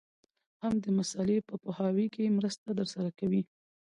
هم 0.61 0.73
د 0.83 0.85
مسألې 0.99 1.37
په 1.49 1.55
پوهاوي 1.63 2.07
کي 2.13 2.35
مرسته 2.37 2.67
درسره 2.79 3.09
کوي. 3.19 3.41